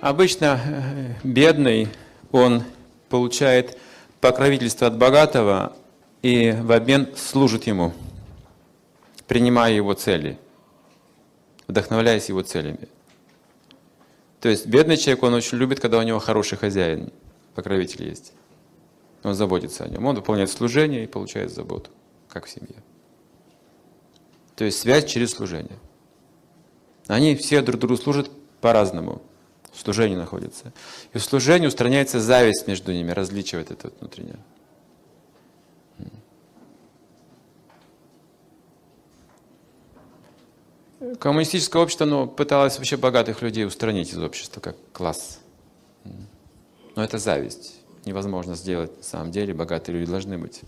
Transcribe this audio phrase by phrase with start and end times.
[0.00, 1.88] Обычно э, бедный,
[2.30, 2.62] он
[3.08, 3.78] получает
[4.20, 5.76] покровительство от богатого
[6.22, 7.92] и в обмен служит ему,
[9.26, 10.38] принимая его цели,
[11.66, 12.88] вдохновляясь его целями.
[14.40, 17.10] То есть бедный человек, он очень любит, когда у него хороший хозяин,
[17.54, 18.32] покровитель есть.
[19.22, 20.04] Он заботится о нем.
[20.04, 21.90] Он выполняет служение и получает заботу,
[22.28, 22.76] как в семье.
[24.54, 25.78] То есть связь через служение.
[27.06, 29.22] Они все друг другу служат по-разному.
[29.76, 30.72] В служении находятся.
[31.12, 34.38] И в служении устраняется зависть между ними, различие это внутреннее.
[41.20, 45.40] Коммунистическое общество ну, пыталось вообще богатых людей устранить из общества как класс.
[46.94, 47.74] Но это зависть.
[48.06, 49.52] Невозможно сделать на самом деле.
[49.52, 50.62] Богатые люди должны быть.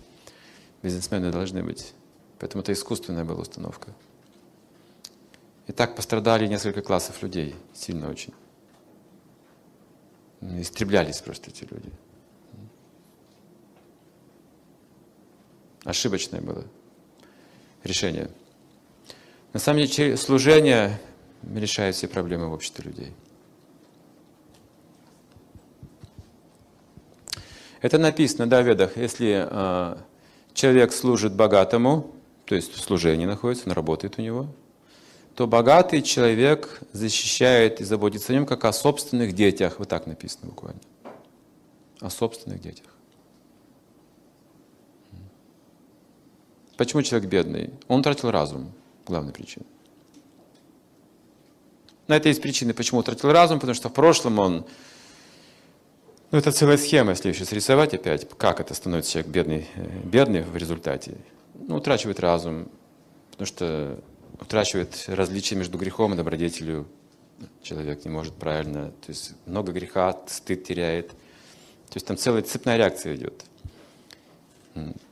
[0.82, 1.94] Бизнесмены должны быть.
[2.38, 3.88] Поэтому это искусственная была установка.
[5.66, 8.34] И так пострадали несколько классов людей, сильно очень.
[10.40, 11.90] Истреблялись просто эти люди.
[15.84, 16.64] Ошибочное было
[17.82, 18.30] решение.
[19.52, 21.00] На самом деле служение
[21.54, 23.12] решает все проблемы в обществе людей.
[27.80, 28.96] Это написано да, в Ведах.
[28.96, 29.96] Если э,
[30.52, 32.12] человек служит богатому,
[32.44, 34.48] то есть в служении находится, он работает у него,
[35.38, 39.78] то богатый человек защищает и заботится о нем, как о собственных детях.
[39.78, 40.80] Вот так написано буквально.
[42.00, 42.86] О собственных детях.
[46.76, 47.70] Почему человек бедный?
[47.86, 48.72] Он тратил разум.
[49.06, 49.64] Главная причина.
[52.08, 54.66] На это есть причины, почему утратил разум, потому что в прошлом он...
[56.32, 60.42] Ну, это целая схема, если сейчас рисовать опять, как это становится человек бедный, э, бедный
[60.42, 61.14] в результате.
[61.54, 62.68] Ну, утрачивает разум,
[63.30, 64.00] потому что
[64.40, 66.86] утрачивает различие между грехом и добродетелью.
[67.62, 71.10] Человек не может правильно, то есть много греха, стыд теряет.
[71.10, 73.44] То есть там целая цепная реакция идет.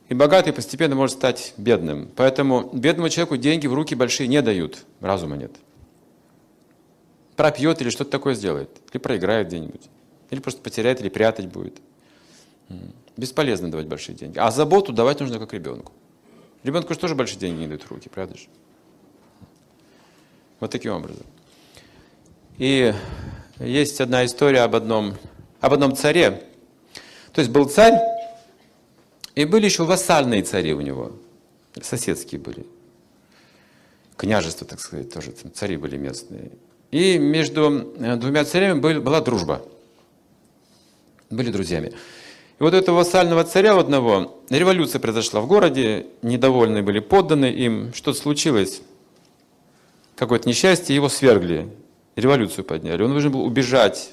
[0.09, 2.09] И богатый постепенно может стать бедным.
[2.15, 5.51] Поэтому бедному человеку деньги в руки большие не дают, разума нет.
[7.35, 9.89] Пропьет или что-то такое сделает, или проиграет где-нибудь,
[10.31, 11.77] или просто потеряет, или прятать будет.
[13.15, 14.37] Бесполезно давать большие деньги.
[14.37, 15.91] А заботу давать нужно как ребенку.
[16.63, 18.47] Ребенку же тоже большие деньги не дают в руки, правда же?
[20.59, 21.25] Вот таким образом.
[22.57, 22.93] И
[23.59, 25.15] есть одна история об одном,
[25.61, 26.43] об одном царе.
[27.31, 27.93] То есть был царь,
[29.35, 31.11] и были еще вассальные цари у него,
[31.79, 32.65] соседские были.
[34.15, 36.51] Княжество, так сказать, тоже там цари были местные.
[36.89, 39.61] И между э, двумя царями была дружба.
[41.29, 41.93] Были друзьями.
[42.59, 48.17] И вот этого вассального царя одного, революция произошла в городе, недовольны были подданные им, что-то
[48.17, 48.81] случилось
[50.17, 51.71] какое-то несчастье, его свергли,
[52.15, 53.03] революцию подняли.
[53.03, 54.11] Он должен был убежать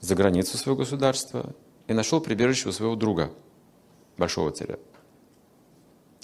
[0.00, 1.54] за границу своего государства
[1.86, 3.32] и нашел прибежище у своего друга,
[4.18, 4.76] большого царя.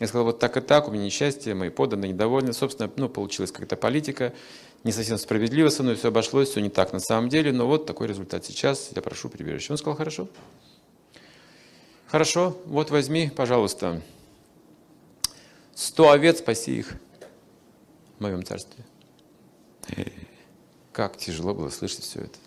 [0.00, 2.52] Я сказал, вот так и так, у меня несчастье, мои подданные недовольны.
[2.52, 4.32] Собственно, ну, получилась какая-то политика,
[4.84, 7.86] не совсем справедливо со мной, все обошлось, все не так на самом деле, но вот
[7.86, 9.72] такой результат сейчас, я прошу прибежище.
[9.72, 10.28] Он сказал, хорошо.
[12.06, 14.00] Хорошо, вот возьми, пожалуйста,
[15.74, 16.94] сто овец, спаси их
[18.18, 18.84] в моем царстве.
[20.92, 22.38] Как тяжело было слышать все это.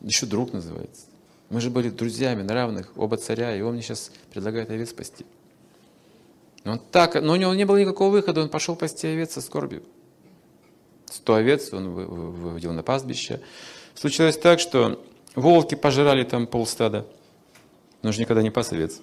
[0.00, 1.06] Еще друг называется.
[1.50, 5.24] Мы же были друзьями на равных, оба царя, и он мне сейчас предлагает овец спасти.
[6.64, 9.40] Но, он так, но у него не было никакого выхода, он пошел пасти овец со
[9.40, 9.82] скорбью.
[11.06, 13.40] Сто овец он выводил на пастбище.
[13.94, 17.06] Случилось так, что волки пожирали там полстада.
[18.02, 19.00] Но же никогда не пас овец.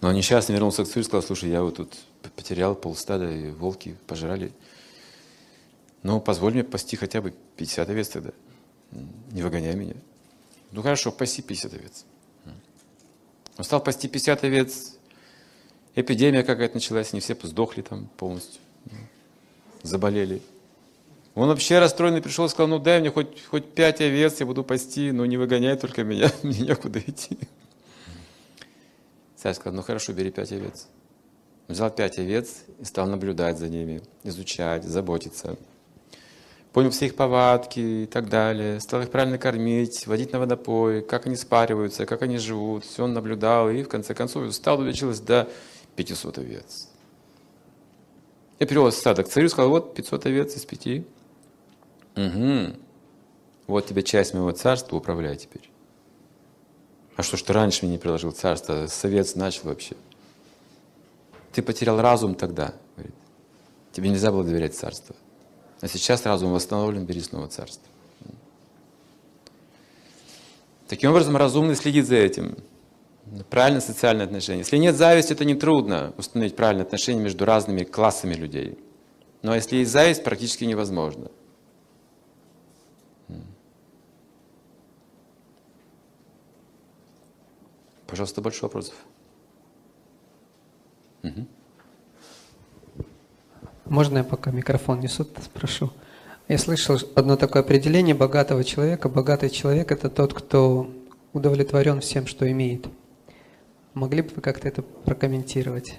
[0.00, 1.94] Но он несчастно вернулся к царю и сказал, слушай, я вот тут
[2.34, 4.52] потерял полстада, и волки пожрали.
[6.02, 8.30] Ну, позволь мне пасти хотя бы 50 овец тогда.
[9.32, 9.94] Не выгоняй меня.
[10.72, 12.04] Ну хорошо, паси 50 овец.
[13.56, 14.96] Он стал пасти 50 овец.
[15.94, 18.60] Эпидемия какая-то началась, не все сдохли там полностью.
[19.82, 20.42] Заболели.
[21.34, 24.62] Он вообще расстроенный пришел и сказал, ну дай мне хоть, хоть 5 овец, я буду
[24.64, 27.38] пасти, но не выгоняй только меня, мне некуда идти.
[29.36, 30.88] Царь сказал, ну хорошо, бери 5 овец
[31.68, 35.56] взял пять овец и стал наблюдать за ними, изучать, заботиться.
[36.72, 41.26] Понял все их повадки и так далее, стал их правильно кормить, водить на водопой, как
[41.26, 42.84] они спариваются, как они живут.
[42.84, 45.48] Все он наблюдал и в конце концов стал увеличилось до
[45.96, 46.88] 500 овец.
[48.58, 51.06] Я привел стадо к царю, сказал, вот 500 овец из пяти.
[52.16, 52.76] Угу.
[53.66, 55.70] Вот тебе часть моего царства, управляй теперь.
[57.16, 58.86] А что ж ты раньше мне не приложил царство?
[58.86, 59.96] Совет начал вообще.
[61.52, 62.74] Ты потерял разум тогда.
[62.96, 63.14] Говорит.
[63.92, 65.16] Тебе нельзя было доверять царству.
[65.80, 67.82] А сейчас разум восстановлен, бери снова царство.
[70.88, 72.56] Таким образом, разумный следит за этим.
[73.50, 74.60] Правильное социальное отношение.
[74.60, 78.78] Если нет зависти, это нетрудно установить правильное отношение между разными классами людей.
[79.42, 81.30] Но если есть зависть, практически невозможно.
[88.06, 88.94] Пожалуйста, больше вопросов.
[91.22, 91.46] Угу.
[93.86, 95.92] Можно я пока микрофон несу, спрошу?
[96.48, 99.08] Я слышал одно такое определение богатого человека.
[99.08, 100.90] Богатый человек– это тот, кто
[101.32, 102.86] удовлетворен всем, что имеет.
[103.94, 105.98] Могли бы вы как-то это прокомментировать?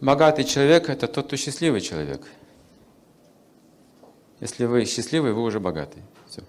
[0.00, 2.22] Богатый человек– это тот, кто счастливый человек.
[4.40, 6.02] Если вы счастливый, вы уже богатый.
[6.28, 6.42] Все.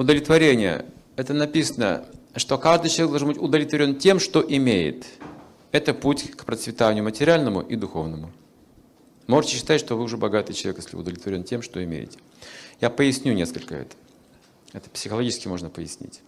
[0.00, 0.86] Удовлетворение–
[1.16, 5.04] это написано, что каждый человек должен быть удовлетворен тем, что имеет.
[5.72, 8.32] Это путь к процветанию материальному и духовному.
[9.26, 12.18] Можете считать, что вы уже богатый человек, если удовлетворен тем, что имеете.
[12.80, 13.94] Я поясню несколько это.
[14.72, 16.22] Это психологически можно пояснить.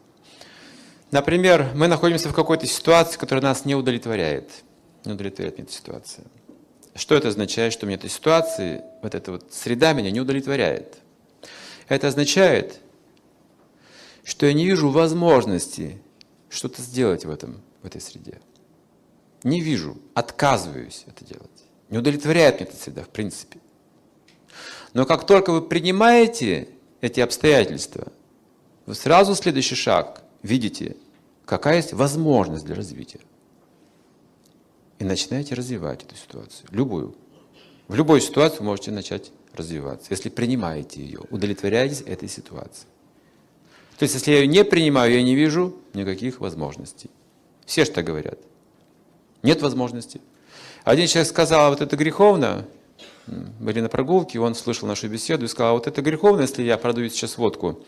[1.11, 4.51] Например, мы находимся в какой-то ситуации, которая нас не удовлетворяет.
[5.07, 6.27] Не удовлетворяет мне эта ситуация.
[6.95, 10.99] Что это означает, что мне эта ситуация, вот эта вот среда меня не удовлетворяет?
[11.89, 12.82] Это означает,
[14.25, 16.01] что я не вижу возможности
[16.49, 18.41] что-то сделать в, этом, в этой среде.
[19.43, 21.51] Не вижу, отказываюсь это делать.
[21.91, 23.59] Не удовлетворяет меня эта среда, в принципе.
[24.95, 26.69] Но как только вы принимаете
[27.01, 28.13] эти обстоятельства,
[28.87, 30.97] вы сразу следующий шаг видите,
[31.45, 33.21] какая есть возможность для развития.
[34.99, 37.17] И начинаете развивать эту ситуацию, любую.
[37.89, 42.89] В любой ситуации вы можете начать развиваться, если принимаете ее, удовлетворяетесь этой ситуацией.
[43.99, 47.11] То есть, если я ее не принимаю, я не вижу никаких возможностей.
[47.67, 48.39] Все что говорят.
[49.43, 50.21] Нет возможности.
[50.85, 52.67] Один человек сказал, «А вот это греховно,
[53.27, 56.77] были на прогулке, он слышал нашу беседу и сказал, «А вот это греховно, если я
[56.77, 57.85] продаю сейчас водку,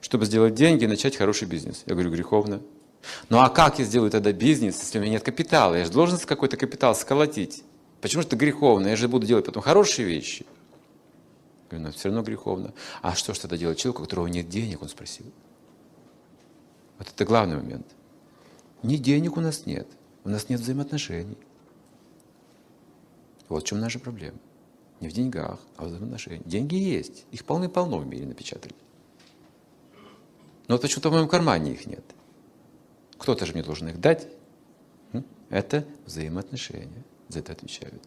[0.00, 1.82] чтобы сделать деньги и начать хороший бизнес.
[1.86, 2.60] Я говорю, греховно.
[3.28, 5.74] Ну а как я сделаю тогда бизнес, если у меня нет капитала?
[5.74, 7.62] Я же должен какой-то капитал сколотить.
[8.00, 8.88] Почему же это греховно?
[8.88, 10.46] Я же буду делать потом хорошие вещи.
[11.70, 12.72] Говорю, все равно греховно.
[13.02, 15.26] А что ж тогда делать человеку, у которого нет денег, он спросил.
[16.98, 17.86] Вот это главный момент.
[18.82, 19.88] Ни денег у нас нет,
[20.24, 21.38] у нас нет взаимоотношений.
[23.48, 24.38] Вот в чем наша проблема.
[25.00, 26.46] Не в деньгах, а в взаимоотношениях.
[26.46, 28.74] Деньги есть, их полны-полно в мире напечатали.
[30.66, 32.04] Но вот почему-то в моем кармане их нет.
[33.16, 34.28] Кто-то же мне должен их дать.
[35.50, 37.04] Это взаимоотношения.
[37.28, 38.02] За это отвечают.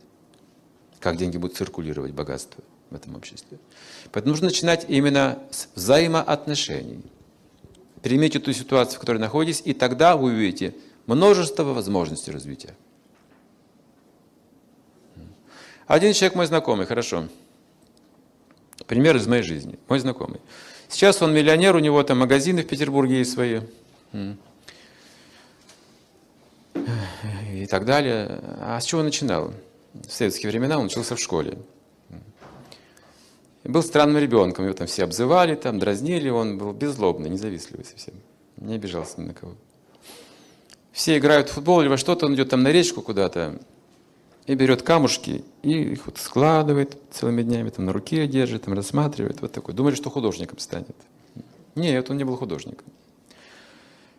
[1.00, 3.58] Как деньги будут циркулировать, богатство в этом обществе.
[4.12, 7.02] Поэтому нужно начинать именно с взаимоотношений.
[8.04, 10.76] Примите ту ситуацию, в которой находитесь, и тогда вы увидите
[11.08, 12.76] множество возможностей развития.
[15.88, 17.28] Один человек мой знакомый, хорошо.
[18.88, 19.80] Пример из моей жизни.
[19.88, 20.42] Мой знакомый.
[20.90, 23.62] Сейчас он миллионер, у него там магазины в Петербурге есть свои.
[27.52, 28.40] И так далее.
[28.60, 29.54] А с чего начинал?
[29.94, 31.58] В советские времена он учился в школе.
[33.64, 38.16] И был странным ребенком, его там все обзывали, там дразнили, он был беззлобный, независливый совсем,
[38.58, 39.54] не обижался ни на кого.
[40.92, 43.60] Все играют в футбол или во что-то, он идет там на речку куда-то,
[44.48, 49.42] и берет камушки и их вот складывает целыми днями, там на руке держит, там рассматривает,
[49.42, 49.76] вот такой.
[49.76, 50.96] Думали, что художником станет.
[51.76, 52.88] Нет, он не был художником.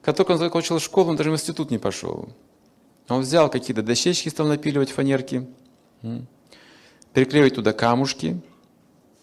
[0.00, 2.28] Как только он закончил школу, он даже в институт не пошел.
[3.08, 5.46] Он взял какие-то дощечки, стал напиливать фанерки,
[7.12, 8.40] приклеивать туда камушки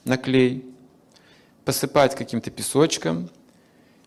[0.06, 0.66] на клей,
[1.66, 3.30] посыпать каким-то песочком,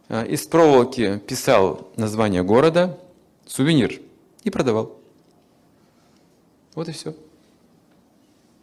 [0.09, 2.99] а, из проволоки писал название города,
[3.47, 4.01] сувенир
[4.45, 4.99] и продавал.
[6.75, 7.15] Вот и все.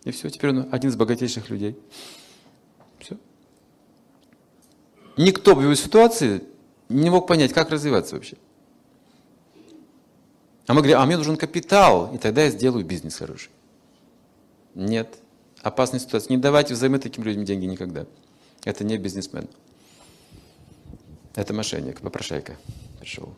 [0.03, 1.77] И все, теперь он один из богатейших людей.
[2.99, 3.17] Все.
[5.17, 6.43] Никто в его ситуации
[6.87, 8.37] не мог понять, как развиваться вообще.
[10.67, 13.49] А мы говорим, а мне нужен капитал, и тогда я сделаю бизнес хороший.
[14.75, 15.17] Нет.
[15.61, 16.33] Опасная ситуация.
[16.33, 18.05] Не давайте взаймы таким людям деньги никогда.
[18.63, 19.47] Это не бизнесмен.
[21.35, 22.57] Это мошенник, попрошайка
[22.99, 23.33] пришел.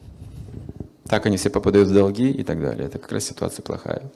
[1.05, 2.87] Так они все попадают в долги и так далее.
[2.87, 4.11] Это как раз ситуация плохая.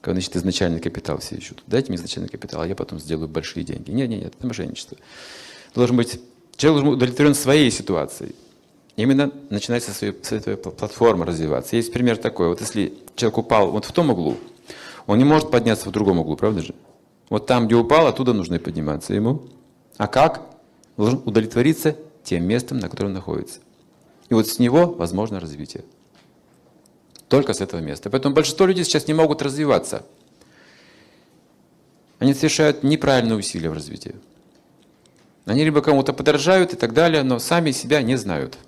[0.00, 1.62] Когда, значит, изначальный капитал все ищут.
[1.66, 3.90] Дайте мне изначальный капитал, а я потом сделаю большие деньги.
[3.90, 4.96] Нет, нет, нет, это мошенничество.
[5.74, 6.20] Должен быть,
[6.56, 8.34] человек должен быть удовлетворен своей ситуацией.
[8.96, 11.76] Именно начинать со своей, с этой платформы развиваться.
[11.76, 12.48] Есть пример такой.
[12.48, 14.36] Вот если человек упал вот в том углу,
[15.06, 16.74] он не может подняться в другом углу, правда же?
[17.28, 19.42] Вот там, где упал, оттуда нужно и подниматься ему.
[19.96, 20.42] А как?
[20.96, 23.60] Должен удовлетвориться тем местом, на котором находится.
[24.28, 25.84] И вот с него возможно развитие.
[27.28, 28.10] Только с этого места.
[28.10, 30.06] Поэтому большинство людей сейчас не могут развиваться.
[32.18, 34.16] Они совершают неправильные усилия в развитии.
[35.44, 38.58] Они либо кому-то подражают и так далее, но сами себя не знают.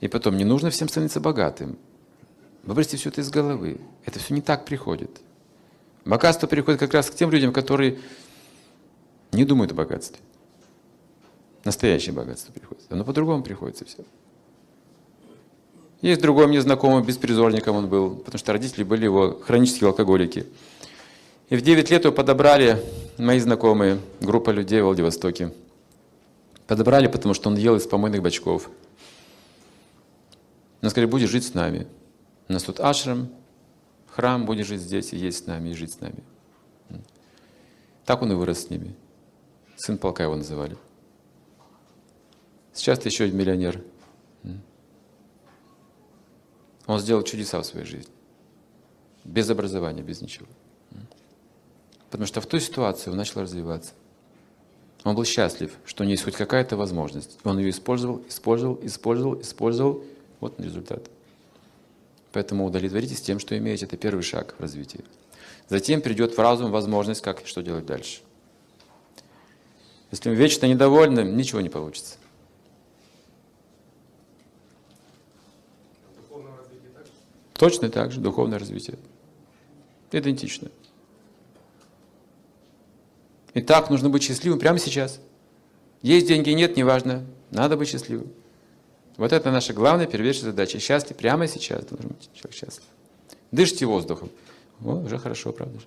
[0.00, 1.78] И потом, не нужно всем становиться богатым.
[2.62, 3.80] Выбросьте все это из головы.
[4.04, 5.20] Это все не так приходит.
[6.04, 7.98] Богатство приходит как раз к тем людям, которые
[9.32, 10.18] не думают о богатстве.
[11.64, 12.84] Настоящее богатство приходит.
[12.90, 14.04] Оно по-другому приходит все.
[16.02, 20.46] Есть другой мне знакомый, беспризорником он был, потому что родители были его хронические алкоголики.
[21.48, 22.82] И в 9 лет его подобрали
[23.16, 25.54] мои знакомые, группа людей в Владивостоке.
[26.66, 28.68] Подобрали, потому что он ел из помойных бачков.
[30.82, 31.86] Он сказали, будешь жить с нами.
[32.48, 33.30] У нас тут ашрам,
[34.14, 36.22] храм, будешь жить здесь и есть с нами, и жить с нами.
[38.04, 38.94] Так он и вырос с ними.
[39.76, 40.76] Сын полка его называли.
[42.72, 43.82] Сейчас ты еще миллионер.
[46.86, 48.12] Он сделал чудеса в своей жизни.
[49.24, 50.46] Без образования, без ничего.
[52.10, 53.94] Потому что в той ситуации он начал развиваться.
[55.02, 57.38] Он был счастлив, что у него есть хоть какая-то возможность.
[57.42, 60.04] Он ее использовал, использовал, использовал, использовал.
[60.40, 61.10] Вот результат.
[62.34, 63.86] Поэтому удовлетворитесь тем, что имеете.
[63.86, 65.04] Это первый шаг в развитии.
[65.68, 68.22] Затем придет в разум возможность, как и что делать дальше.
[70.10, 72.16] Если вы вечно недовольны, ничего не получится.
[77.52, 78.98] Точно так же, духовное развитие.
[80.10, 80.72] Идентично.
[83.54, 85.20] Итак, нужно быть счастливым прямо сейчас.
[86.02, 87.24] Есть деньги, нет, неважно.
[87.52, 88.32] Надо быть счастливым.
[89.16, 90.78] Вот это наша главная первейшая задача.
[90.80, 92.84] Счастье прямо сейчас должен быть человек счастлив.
[93.52, 94.30] Дышите воздухом.
[94.84, 95.86] О, уже хорошо, правда же.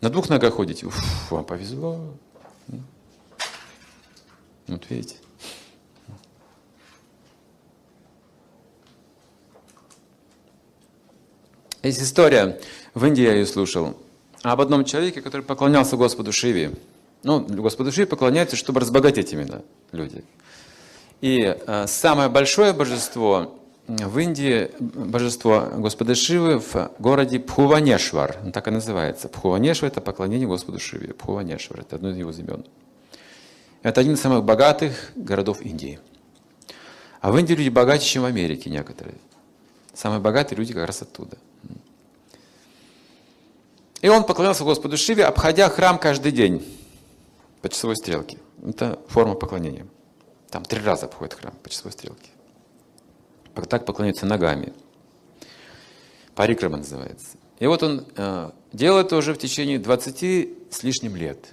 [0.00, 0.86] На двух ногах ходите.
[0.86, 2.14] Уф, вам повезло.
[4.66, 5.16] Вот видите.
[11.82, 12.58] Есть история,
[12.94, 13.94] в Индии я ее слушал,
[14.42, 16.72] об одном человеке, который поклонялся Господу Шиве.
[17.22, 20.24] Ну, Господу Шиве поклоняются, чтобы разбогатеть именно люди.
[21.24, 23.54] И э, самое большое божество
[23.86, 28.36] в Индии, божество Господа Шивы в городе Пхуванешвар.
[28.44, 29.30] Он так и называется.
[29.30, 31.14] Пхуванешвар– это поклонение Господу Шиве.
[31.14, 32.66] Пхуванешвар– это одно из его имен.
[33.82, 35.98] Это один из самых богатых городов Индии.
[37.22, 39.16] А в Индии люди богаче, чем в Америке некоторые.
[39.94, 41.38] Самые богатые люди как раз оттуда.
[44.02, 46.62] И он поклонялся Господу Шиве, обходя храм каждый день
[47.62, 48.36] по часовой стрелке.
[48.62, 49.86] Это форма поклонения.
[50.54, 52.30] Там три раза обходит храм по часовой стрелке.
[53.68, 54.72] Так поклоняются ногами.
[56.36, 57.38] Парикрама называется.
[57.58, 61.50] И вот он э, делает это уже в течение 20 с лишним лет.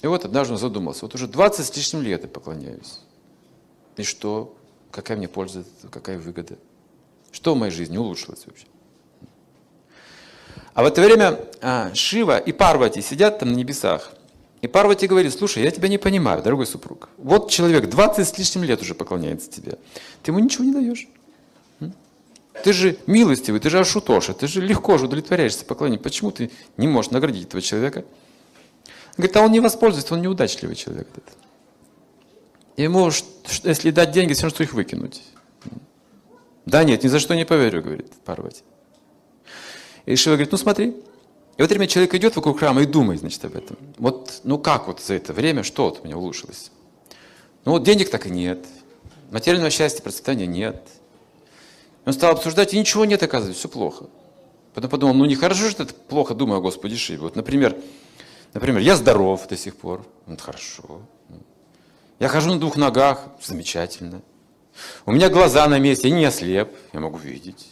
[0.00, 3.00] И вот однажды он задумался, вот уже 20 с лишним лет я поклоняюсь.
[3.98, 4.56] И что?
[4.90, 6.56] Какая мне польза, какая выгода?
[7.32, 8.66] Что в моей жизни улучшилось вообще?
[10.72, 14.14] А в это время а, Шива и Парвати сидят там на небесах.
[14.62, 17.08] И Парвати говорит, слушай, я тебя не понимаю, дорогой супруг.
[17.18, 19.76] Вот человек 20 с лишним лет уже поклоняется тебе.
[20.22, 21.08] Ты ему ничего не даешь.
[22.62, 26.02] Ты же милостивый, ты же Ашутоша, ты же легко же удовлетворяешься поклонением.
[26.02, 28.04] Почему ты не можешь наградить этого человека?
[29.16, 31.08] Говорит, а он не воспользуется, он неудачливый человек.
[31.16, 31.36] Этот.
[32.76, 33.10] Ему,
[33.64, 35.22] если дать деньги, все равно, что их выкинуть.
[36.66, 38.62] Да нет, ни за что не поверю, говорит Парвати.
[40.06, 40.94] И Шива говорит, ну смотри.
[41.62, 43.76] И в это время человек идет вокруг храма и думает, значит, об этом.
[43.96, 46.72] Вот, ну как вот за это время, что вот у меня улучшилось?
[47.64, 48.66] Ну вот денег так и нет.
[49.30, 50.82] Материального счастья, процветания нет.
[52.04, 54.06] Он стал обсуждать, и ничего нет, оказывается, все плохо.
[54.74, 57.20] Потом подумал, ну нехорошо же это плохо думаю о Господе Шиве.
[57.20, 57.76] Вот, например,
[58.54, 60.04] например, я здоров до сих пор.
[60.26, 61.02] Вот хорошо.
[62.18, 64.20] Я хожу на двух ногах, замечательно.
[65.06, 67.68] У меня глаза на месте, я не ослеп, я могу видеть.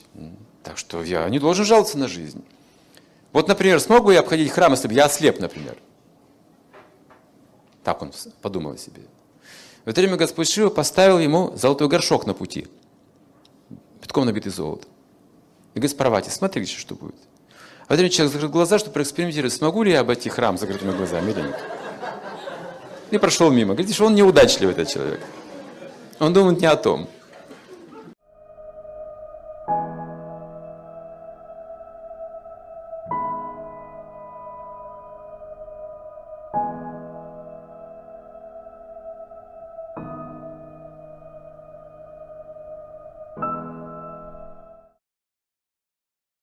[0.62, 2.44] Так что я не должен жаловаться на жизнь.
[3.32, 5.76] Вот, например, смог бы я обходить храм, если бы я ослеп, например?
[7.84, 9.02] Так он подумал о себе.
[9.84, 12.66] В это время Господь Шива поставил ему золотой горшок на пути,
[14.00, 14.90] битком набитый золотом.
[15.74, 17.14] И говорит, Парвати, смотри, что будет.
[17.86, 20.60] А в это время человек закрыл глаза, чтобы проэкспериментировать, смогу ли я обойти храм с
[20.60, 21.58] закрытыми глазами или нет.
[23.10, 23.76] И прошел мимо.
[23.92, 25.20] Что он неудачливый, этот человек.
[26.18, 27.08] Он думает не о том.